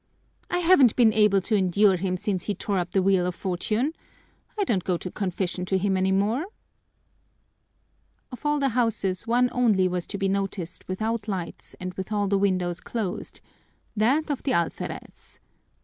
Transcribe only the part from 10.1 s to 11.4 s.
be noticed without